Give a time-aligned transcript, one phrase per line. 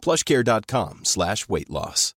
[0.00, 2.14] plushcare.com slash weight loss.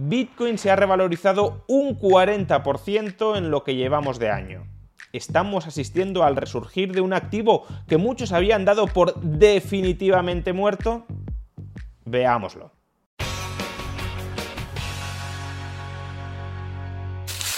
[0.00, 4.64] Bitcoin se ha revalorizado un 40% en lo que llevamos de año.
[5.12, 11.04] Estamos asistiendo al resurgir de un activo que muchos habían dado por definitivamente muerto.
[12.04, 12.70] Veámoslo.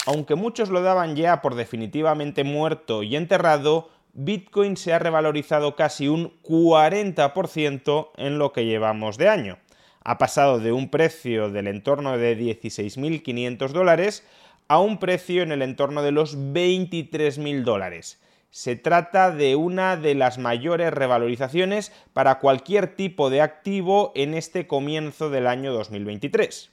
[0.07, 6.09] Aunque muchos lo daban ya por definitivamente muerto y enterrado, Bitcoin se ha revalorizado casi
[6.09, 9.59] un 40% en lo que llevamos de año.
[10.03, 14.27] Ha pasado de un precio del entorno de 16.500 dólares
[14.69, 18.21] a un precio en el entorno de los 23.000 dólares.
[18.51, 24.67] Se trata de una de las mayores revalorizaciones para cualquier tipo de activo en este
[24.67, 26.71] comienzo del año 2023.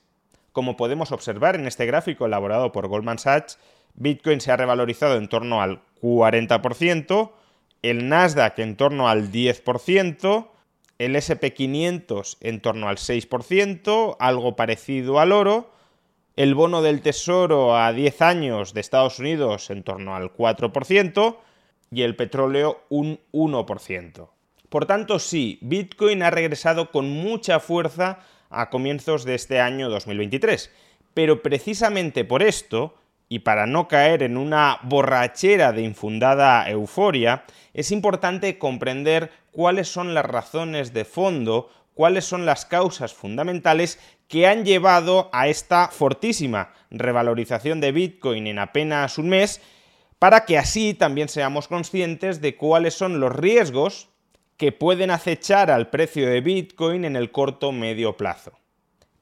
[0.51, 3.59] Como podemos observar en este gráfico elaborado por Goldman Sachs,
[3.98, 7.31] Bitcoin se ha revalorizado en torno al 40%,
[7.81, 10.48] el Nasdaq en torno al 10%,
[11.00, 15.72] el SP500 en torno al 6%, algo parecido al oro,
[16.36, 21.38] el bono del Tesoro a 10 años de Estados Unidos en torno al 4%
[21.92, 24.30] y el petróleo un 1%.
[24.70, 30.72] Por tanto, sí, Bitcoin ha regresado con mucha fuerza a comienzos de este año 2023.
[31.14, 32.95] Pero precisamente por esto,
[33.30, 40.14] y para no caer en una borrachera de infundada euforia, es importante comprender cuáles son
[40.14, 46.73] las razones de fondo, cuáles son las causas fundamentales que han llevado a esta fortísima
[46.89, 49.62] revalorización de Bitcoin en apenas un mes,
[50.19, 54.09] para que así también seamos conscientes de cuáles son los riesgos
[54.57, 58.53] que pueden acechar al precio de Bitcoin en el corto medio plazo.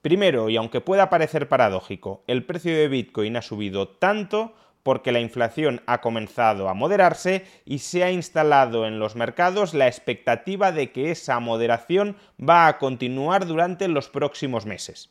[0.05, 5.19] Primero, y aunque pueda parecer paradójico, el precio de Bitcoin ha subido tanto porque la
[5.19, 10.91] inflación ha comenzado a moderarse y se ha instalado en los mercados la expectativa de
[10.91, 15.09] que esa moderación va a continuar durante los próximos meses.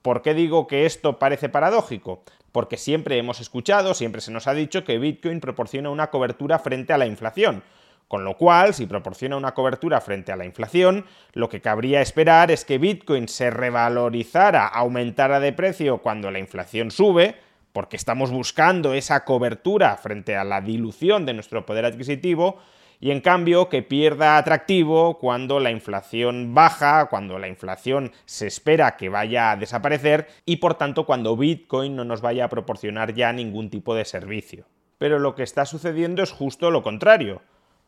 [0.00, 2.22] ¿Por qué digo que esto parece paradójico?
[2.50, 6.94] Porque siempre hemos escuchado, siempre se nos ha dicho que Bitcoin proporciona una cobertura frente
[6.94, 7.62] a la inflación.
[8.08, 12.50] Con lo cual, si proporciona una cobertura frente a la inflación, lo que cabría esperar
[12.50, 17.36] es que Bitcoin se revalorizara, aumentara de precio cuando la inflación sube,
[17.72, 22.58] porque estamos buscando esa cobertura frente a la dilución de nuestro poder adquisitivo,
[23.00, 28.96] y en cambio que pierda atractivo cuando la inflación baja, cuando la inflación se espera
[28.96, 33.32] que vaya a desaparecer y por tanto cuando Bitcoin no nos vaya a proporcionar ya
[33.32, 34.66] ningún tipo de servicio.
[34.96, 37.42] Pero lo que está sucediendo es justo lo contrario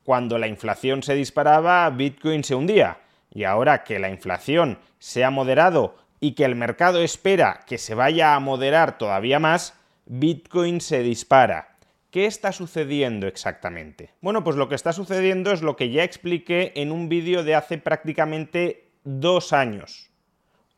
[0.07, 2.99] cuando la inflación se disparaba, Bitcoin se hundía.
[3.29, 7.97] Y ahora que la inflación se ha moderado y que el mercado espera que se
[7.97, 9.75] vaya a moderar todavía más,
[10.07, 11.77] Bitcoin se dispara.
[12.13, 14.11] ¿Qué está sucediendo exactamente?
[14.21, 17.57] Bueno, pues lo que está sucediendo es lo que ya expliqué en un vídeo de
[17.57, 20.09] hace prácticamente dos años.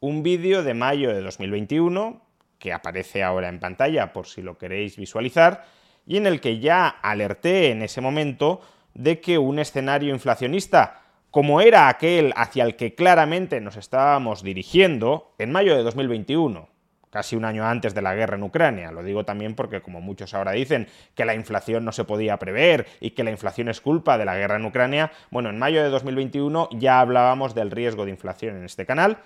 [0.00, 2.22] Un vídeo de mayo de 2021,
[2.58, 5.66] que aparece ahora en pantalla por si lo queréis visualizar,
[6.06, 8.62] y en el que ya alerté en ese momento
[8.98, 15.34] de que un escenario inflacionista como era aquel hacia el que claramente nos estábamos dirigiendo
[15.38, 16.68] en mayo de 2021,
[17.10, 18.90] casi un año antes de la guerra en Ucrania.
[18.90, 22.86] Lo digo también porque, como muchos ahora dicen, que la inflación no se podía prever
[23.00, 25.12] y que la inflación es culpa de la guerra en Ucrania.
[25.30, 29.18] Bueno, en mayo de 2021 ya hablábamos del riesgo de inflación en este canal.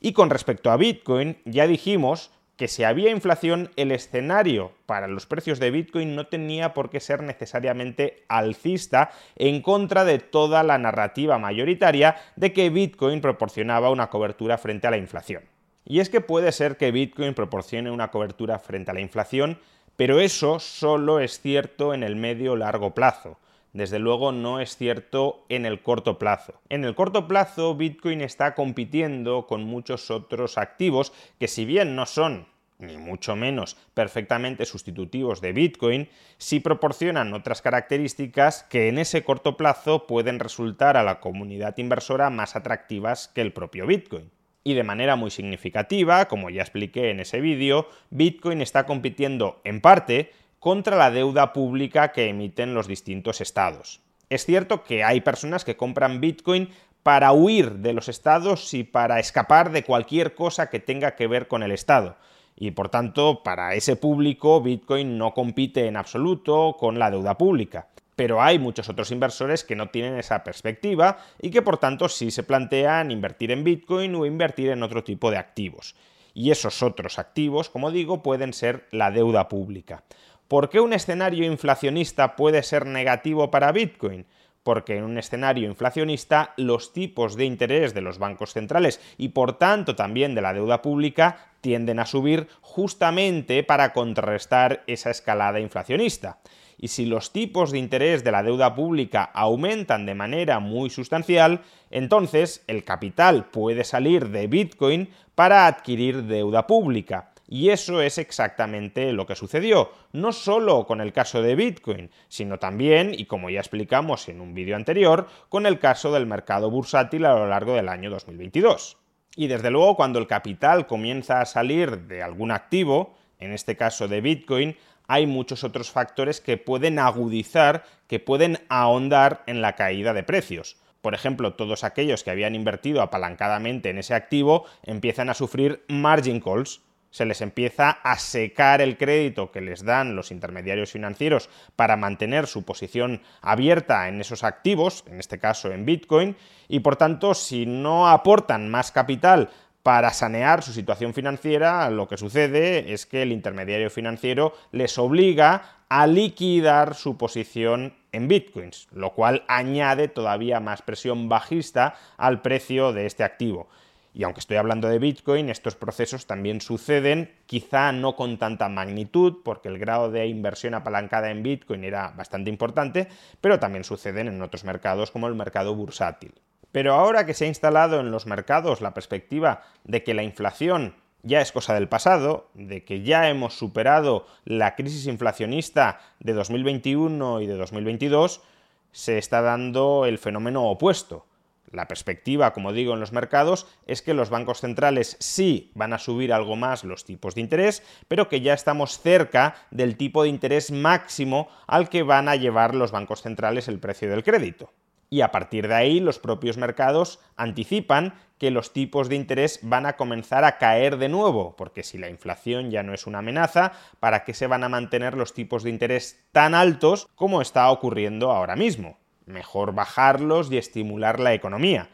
[0.00, 5.26] Y con respecto a Bitcoin, ya dijimos que si había inflación, el escenario para los
[5.26, 10.78] precios de Bitcoin no tenía por qué ser necesariamente alcista en contra de toda la
[10.78, 15.44] narrativa mayoritaria de que Bitcoin proporcionaba una cobertura frente a la inflación.
[15.84, 19.58] Y es que puede ser que Bitcoin proporcione una cobertura frente a la inflación,
[19.96, 23.38] pero eso solo es cierto en el medio largo plazo.
[23.72, 26.60] Desde luego no es cierto en el corto plazo.
[26.68, 32.04] En el corto plazo Bitcoin está compitiendo con muchos otros activos que si bien no
[32.04, 32.51] son
[32.82, 39.56] ni mucho menos perfectamente sustitutivos de Bitcoin, sí proporcionan otras características que en ese corto
[39.56, 44.30] plazo pueden resultar a la comunidad inversora más atractivas que el propio Bitcoin.
[44.64, 49.80] Y de manera muy significativa, como ya expliqué en ese vídeo, Bitcoin está compitiendo en
[49.80, 54.00] parte contra la deuda pública que emiten los distintos estados.
[54.30, 56.70] Es cierto que hay personas que compran Bitcoin
[57.02, 61.48] para huir de los estados y para escapar de cualquier cosa que tenga que ver
[61.48, 62.16] con el Estado.
[62.56, 67.88] Y por tanto, para ese público, Bitcoin no compite en absoluto con la deuda pública.
[68.14, 72.30] Pero hay muchos otros inversores que no tienen esa perspectiva y que por tanto sí
[72.30, 75.96] se plantean invertir en Bitcoin o invertir en otro tipo de activos.
[76.34, 80.04] Y esos otros activos, como digo, pueden ser la deuda pública.
[80.46, 84.26] ¿Por qué un escenario inflacionista puede ser negativo para Bitcoin?
[84.62, 89.58] porque en un escenario inflacionista los tipos de interés de los bancos centrales y por
[89.58, 96.40] tanto también de la deuda pública tienden a subir justamente para contrarrestar esa escalada inflacionista.
[96.76, 101.62] Y si los tipos de interés de la deuda pública aumentan de manera muy sustancial,
[101.90, 107.32] entonces el capital puede salir de Bitcoin para adquirir deuda pública.
[107.48, 112.58] Y eso es exactamente lo que sucedió, no solo con el caso de Bitcoin, sino
[112.58, 117.26] también, y como ya explicamos en un vídeo anterior, con el caso del mercado bursátil
[117.26, 119.01] a lo largo del año 2022.
[119.36, 124.08] Y desde luego cuando el capital comienza a salir de algún activo, en este caso
[124.08, 124.76] de Bitcoin,
[125.08, 130.76] hay muchos otros factores que pueden agudizar, que pueden ahondar en la caída de precios.
[131.00, 136.40] Por ejemplo, todos aquellos que habían invertido apalancadamente en ese activo empiezan a sufrir margin
[136.40, 136.80] calls,
[137.12, 142.48] se les empieza a secar el crédito que les dan los intermediarios financieros para mantener
[142.48, 146.34] su posición abierta en esos activos, en este caso en Bitcoin,
[146.68, 149.50] y por tanto, si no aportan más capital
[149.82, 155.82] para sanear su situación financiera, lo que sucede es que el intermediario financiero les obliga
[155.88, 162.92] a liquidar su posición en bitcoins, lo cual añade todavía más presión bajista al precio
[162.92, 163.68] de este activo.
[164.14, 169.38] Y aunque estoy hablando de Bitcoin, estos procesos también suceden, quizá no con tanta magnitud,
[169.42, 173.08] porque el grado de inversión apalancada en Bitcoin era bastante importante,
[173.40, 176.34] pero también suceden en otros mercados como el mercado bursátil.
[176.72, 180.94] Pero ahora que se ha instalado en los mercados la perspectiva de que la inflación
[181.22, 187.40] ya es cosa del pasado, de que ya hemos superado la crisis inflacionista de 2021
[187.40, 188.42] y de 2022,
[188.90, 191.26] se está dando el fenómeno opuesto
[191.72, 195.98] la perspectiva, como digo, en los mercados es que los bancos centrales sí van a
[195.98, 200.28] subir algo más los tipos de interés, pero que ya estamos cerca del tipo de
[200.28, 204.72] interés máximo al que van a llevar los bancos centrales el precio del crédito.
[205.12, 209.84] Y a partir de ahí los propios mercados anticipan que los tipos de interés van
[209.84, 213.72] a comenzar a caer de nuevo, porque si la inflación ya no es una amenaza,
[214.00, 218.32] ¿para qué se van a mantener los tipos de interés tan altos como está ocurriendo
[218.32, 219.01] ahora mismo?
[219.26, 221.88] Mejor bajarlos y estimular la economía.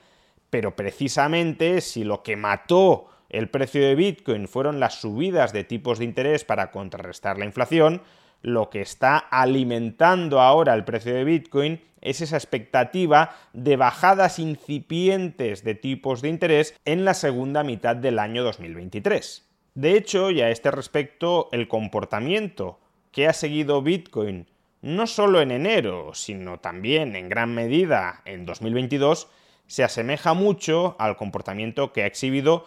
[0.51, 5.99] Pero precisamente si lo que mató el precio de Bitcoin fueron las subidas de tipos
[5.99, 8.03] de interés para contrarrestar la inflación,
[8.41, 15.65] lo que está alimentando ahora el precio de Bitcoin es esa expectativa de bajadas incipientes
[15.65, 19.47] de tipos de interés en la segunda mitad del año 2023.
[19.75, 22.79] De hecho, y a este respecto, el comportamiento
[23.13, 24.47] que ha seguido Bitcoin
[24.83, 29.29] no solo en enero, sino también en gran medida en 2022,
[29.67, 32.65] se asemeja mucho al comportamiento que ha exhibido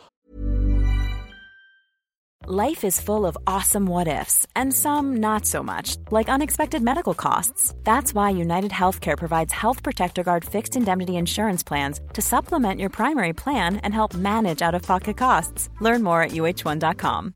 [2.47, 7.13] Life is full of awesome what ifs and some not so much, like unexpected medical
[7.13, 7.71] costs.
[7.83, 12.89] That's why United Healthcare provides Health Protector Guard fixed indemnity insurance plans to supplement your
[12.89, 15.69] primary plan and help manage out-of-pocket costs.
[15.81, 17.35] Learn more at uh1.com.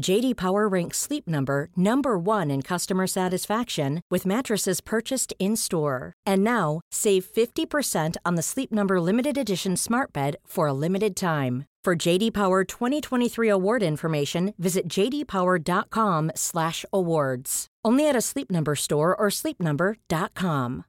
[0.00, 6.12] JD Power ranks Sleep Number number 1 in customer satisfaction with mattresses purchased in-store.
[6.26, 11.16] And now, save 50% on the Sleep Number limited edition Smart Bed for a limited
[11.16, 11.64] time.
[11.84, 17.66] For JD Power 2023 award information, visit jdpower.com/awards.
[17.84, 20.84] Only at a Sleep Number store or sleepnumber.com.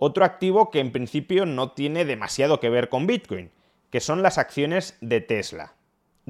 [0.00, 3.50] Otro activo que en principio no tiene demasiado que ver con Bitcoin,
[3.90, 5.74] que son las acciones de Tesla.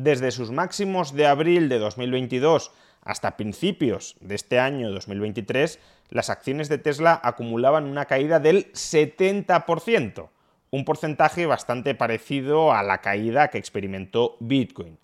[0.01, 2.71] Desde sus máximos de abril de 2022
[3.03, 10.29] Hasta principios de este año 2023, las acciones de Tesla acumulaban una caída del 70%,
[10.71, 14.99] un porcentaje bastante parecido a la caída que experimentó Bitcoin.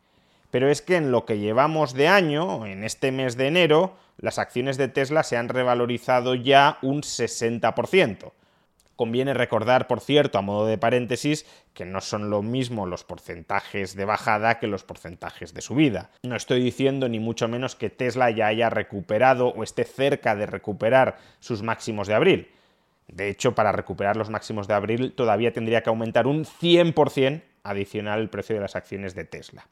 [0.53, 4.39] Pero es que en lo que llevamos de año, en este mes de enero, las
[4.39, 8.31] acciones de Tesla se han revalorizado ya un 60%.
[8.97, 13.97] Conviene recordar, por cierto, a modo de paréntesis, que no son lo mismo los porcentajes
[13.97, 16.11] de bajada que los porcentajes de subida.
[16.23, 20.47] No estoy diciendo ni mucho menos que Tesla ya haya recuperado o esté cerca de
[20.47, 22.49] recuperar sus máximos de abril.
[23.09, 28.21] De hecho, para recuperar los máximos de abril todavía tendría que aumentar un 100% adicional
[28.21, 29.67] el precio de las acciones de Tesla.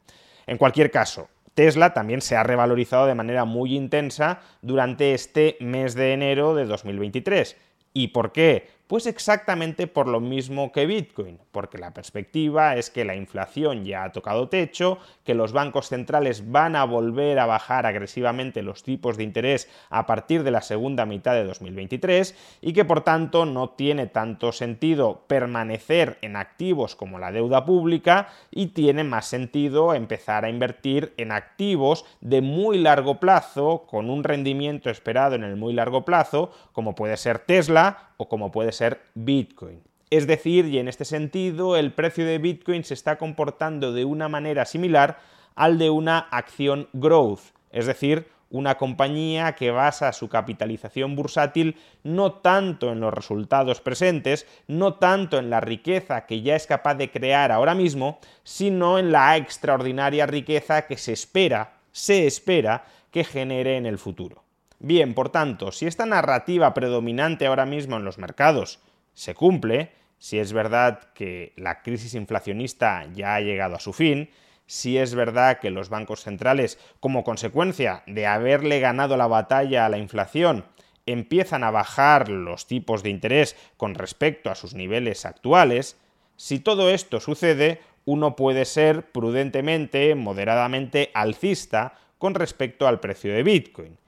[0.47, 5.93] En cualquier caso, Tesla también se ha revalorizado de manera muy intensa durante este mes
[5.93, 7.55] de enero de 2023.
[7.93, 8.67] ¿Y por qué?
[8.87, 14.03] Pues exactamente por lo mismo que Bitcoin, porque la perspectiva es que la inflación ya
[14.03, 19.15] ha tocado techo, que los bancos centrales van a volver a bajar agresivamente los tipos
[19.15, 23.69] de interés a partir de la segunda mitad de 2023 y que por tanto no
[23.69, 30.43] tiene tanto sentido permanecer en activos como la deuda pública y tiene más sentido empezar
[30.43, 35.71] a invertir en activos de muy largo plazo con un rendimiento esperado en el muy
[35.71, 39.81] largo plazo como puede ser Tesla o como puede ser Bitcoin.
[40.09, 44.29] Es decir, y en este sentido, el precio de Bitcoin se está comportando de una
[44.29, 45.17] manera similar
[45.55, 47.41] al de una acción growth,
[47.71, 54.45] es decir, una compañía que basa su capitalización bursátil no tanto en los resultados presentes,
[54.67, 59.11] no tanto en la riqueza que ya es capaz de crear ahora mismo, sino en
[59.11, 64.42] la extraordinaria riqueza que se espera, se espera que genere en el futuro.
[64.85, 68.81] Bien, por tanto, si esta narrativa predominante ahora mismo en los mercados
[69.13, 74.29] se cumple, si es verdad que la crisis inflacionista ya ha llegado a su fin,
[74.65, 79.89] si es verdad que los bancos centrales, como consecuencia de haberle ganado la batalla a
[79.89, 80.65] la inflación,
[81.05, 85.97] empiezan a bajar los tipos de interés con respecto a sus niveles actuales,
[86.35, 93.43] si todo esto sucede, uno puede ser prudentemente, moderadamente alcista con respecto al precio de
[93.43, 94.02] Bitcoin.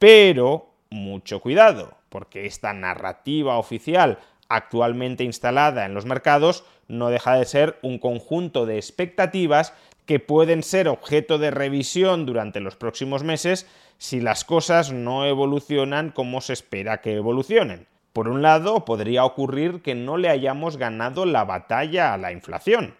[0.00, 7.44] Pero mucho cuidado, porque esta narrativa oficial actualmente instalada en los mercados no deja de
[7.44, 9.74] ser un conjunto de expectativas
[10.06, 13.66] que pueden ser objeto de revisión durante los próximos meses
[13.98, 17.86] si las cosas no evolucionan como se espera que evolucionen.
[18.14, 22.94] Por un lado, podría ocurrir que no le hayamos ganado la batalla a la inflación.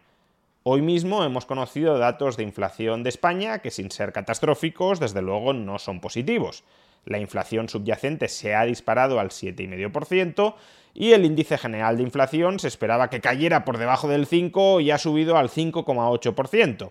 [0.65, 5.55] Hoy mismo hemos conocido datos de inflación de España que sin ser catastróficos, desde luego
[5.55, 6.63] no son positivos
[7.05, 10.55] la inflación subyacente se ha disparado al 7,5%
[10.95, 14.91] y el índice general de inflación se esperaba que cayera por debajo del 5 y
[14.91, 16.91] ha subido al 5,8%.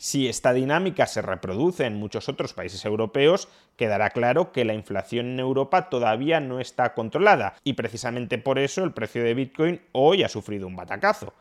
[0.00, 5.26] Si esta dinámica se reproduce en muchos otros países europeos, quedará claro que la inflación
[5.26, 10.22] en Europa todavía no está controlada y precisamente por eso el precio de Bitcoin hoy
[10.22, 11.34] ha sufrido un batacazo.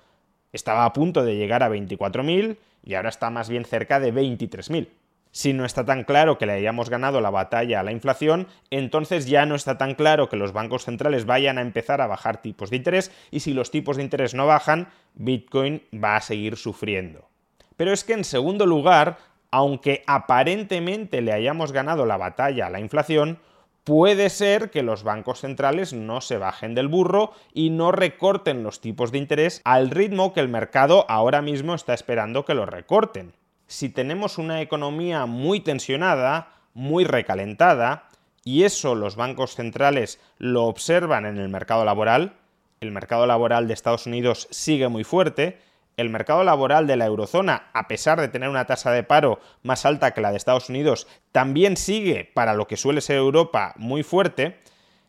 [0.53, 4.87] Estaba a punto de llegar a 24.000 y ahora está más bien cerca de 23.000.
[5.37, 9.27] Si no está tan claro que le hayamos ganado la batalla a la inflación, entonces
[9.27, 12.71] ya no está tan claro que los bancos centrales vayan a empezar a bajar tipos
[12.71, 17.29] de interés y si los tipos de interés no bajan, Bitcoin va a seguir sufriendo.
[17.75, 19.19] Pero es que en segundo lugar,
[19.51, 23.37] aunque aparentemente le hayamos ganado la batalla a la inflación,
[23.83, 28.81] puede ser que los bancos centrales no se bajen del burro y no recorten los
[28.81, 33.33] tipos de interés al ritmo que el mercado ahora mismo está esperando que lo recorten
[33.67, 38.07] si tenemos una economía muy tensionada, muy recalentada,
[38.43, 42.37] y eso los bancos centrales lo observan en el mercado laboral,
[42.79, 45.59] el mercado laboral de Estados Unidos sigue muy fuerte,
[45.97, 49.85] el mercado laboral de la eurozona, a pesar de tener una tasa de paro más
[49.85, 54.03] alta que la de Estados Unidos, también sigue, para lo que suele ser Europa, muy
[54.03, 54.59] fuerte,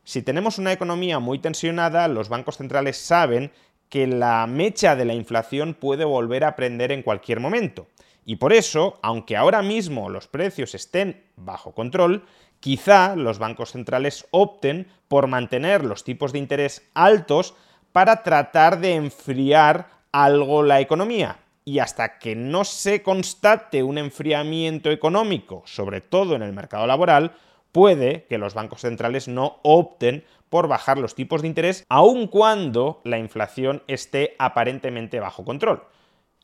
[0.02, 3.52] si tenemos una economía muy tensionada, los bancos centrales saben
[3.90, 7.86] que la mecha de la inflación puede volver a prender en cualquier momento.
[8.28, 12.26] Y por eso, aunque ahora mismo los precios estén bajo control,
[12.60, 17.54] quizá los bancos centrales opten por mantener los tipos de interés altos
[17.90, 21.38] para tratar de enfriar algo la economía.
[21.64, 27.32] Y hasta que no se constate un enfriamiento económico, sobre todo en el mercado laboral,
[27.72, 33.00] puede que los bancos centrales no opten por bajar los tipos de interés, aun cuando
[33.04, 35.82] la inflación esté aparentemente bajo control.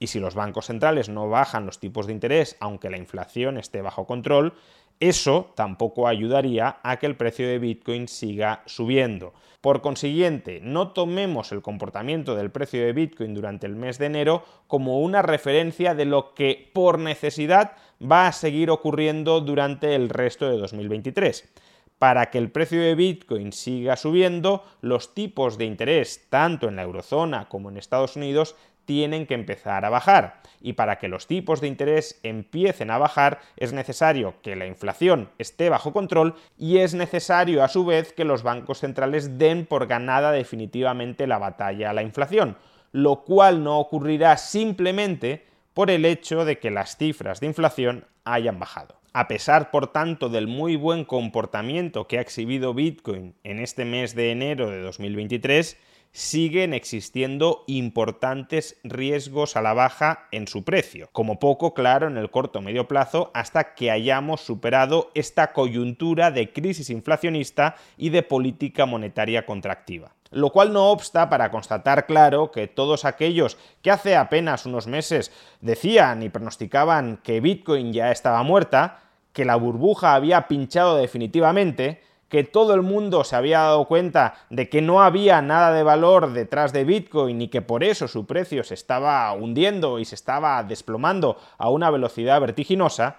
[0.05, 3.81] Y si los bancos centrales no bajan los tipos de interés, aunque la inflación esté
[3.81, 4.53] bajo control,
[5.01, 9.33] Eso tampoco ayudaría a que el precio de Bitcoin siga subiendo.
[9.63, 14.45] Por consiguiente, no tomemos el comportamiento del precio de Bitcoin durante el mes de enero
[14.67, 20.51] como una referencia de lo que por necesidad va a seguir ocurriendo durante el resto
[20.51, 21.51] de 2023
[21.99, 26.83] para que el precio de Bitcoin siga subiendo, los tipos de interés, tanto en la
[26.83, 30.41] eurozona como en Estados Unidos, tienen que empezar a bajar.
[30.61, 35.31] Y para que los tipos de interés empiecen a bajar es necesario que la inflación
[35.39, 39.87] esté bajo control y es necesario a su vez que los bancos centrales den por
[39.87, 42.57] ganada definitivamente la batalla a la inflación,
[42.93, 48.59] lo cual no ocurrirá simplemente por el hecho de que las cifras de inflación hayan
[48.59, 48.97] bajado.
[49.13, 54.17] A pesar, por tanto, del muy buen comportamiento que ha exhibido Bitcoin en este mes
[54.17, 55.77] de enero de 2023,
[56.15, 62.31] siguen existiendo importantes riesgos a la baja en su precio, como poco claro en el
[62.31, 68.23] corto o medio plazo hasta que hayamos superado esta coyuntura de crisis inflacionista y de
[68.23, 70.15] política monetaria contractiva.
[70.31, 75.33] Lo cual no obsta para constatar claro que todos aquellos que hace apenas unos meses
[75.61, 79.01] decían y pronosticaban que Bitcoin ya estaba muerta,
[79.33, 82.03] que la burbuja había pinchado definitivamente,
[82.35, 86.33] que todo el mundo se había dado cuenta de que no había nada de valor
[86.33, 90.61] detrás de Bitcoin y que por eso su precio se estaba hundiendo y se estaba
[90.65, 93.19] desplomando a una velocidad vertiginosa,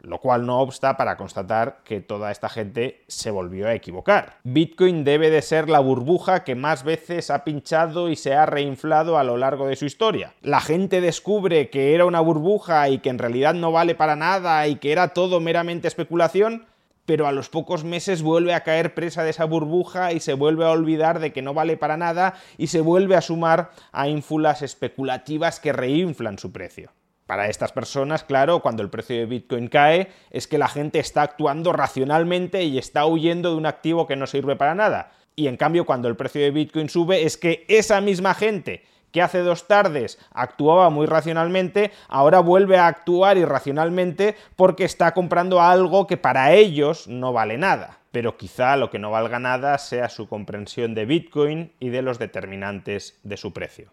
[0.00, 4.36] lo cual no obsta para constatar que toda esta gente se volvió a equivocar.
[4.42, 9.16] Bitcoin debe de ser la burbuja que más veces ha pinchado y se ha reinflado
[9.16, 10.34] a lo largo de su historia.
[10.42, 14.68] La gente descubre que era una burbuja y que en realidad no vale para nada
[14.68, 16.66] y que era todo meramente especulación,
[17.06, 20.64] pero a los pocos meses vuelve a caer presa de esa burbuja y se vuelve
[20.64, 24.62] a olvidar de que no vale para nada y se vuelve a sumar a ínfulas
[24.62, 26.92] especulativas que reinflan su precio.
[27.26, 31.22] Para estas personas, claro, cuando el precio de Bitcoin cae, es que la gente está
[31.22, 35.12] actuando racionalmente y está huyendo de un activo que no sirve para nada.
[35.34, 38.84] Y en cambio, cuando el precio de Bitcoin sube, es que esa misma gente
[39.14, 45.62] que hace dos tardes actuaba muy racionalmente, ahora vuelve a actuar irracionalmente porque está comprando
[45.62, 48.00] algo que para ellos no vale nada.
[48.10, 52.18] Pero quizá lo que no valga nada sea su comprensión de Bitcoin y de los
[52.18, 53.92] determinantes de su precio.